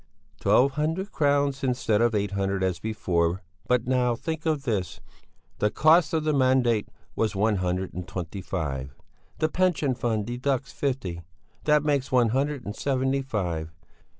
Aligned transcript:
"Twelve 0.39 0.71
hundred 0.71 1.11
crowns 1.11 1.63
instead 1.63 2.01
of 2.01 2.15
eight 2.15 2.31
hundred 2.31 2.63
as 2.63 2.79
before. 2.79 3.43
But 3.67 3.85
now, 3.85 4.15
think 4.15 4.47
of 4.47 4.63
this: 4.63 4.99
the 5.59 5.69
cost 5.69 6.11
of 6.15 6.23
the 6.23 6.33
mandate 6.33 6.89
was 7.15 7.35
one 7.35 7.57
hundred 7.57 7.93
and 7.93 8.07
twenty 8.07 8.41
five; 8.41 8.95
the 9.37 9.47
pension 9.47 9.93
fund 9.93 10.25
deducts 10.25 10.71
fifty; 10.71 11.21
that 11.65 11.83
makes 11.83 12.11
one 12.11 12.29
hundred 12.29 12.65
and 12.65 12.75
seventy 12.75 13.21
five. 13.21 13.69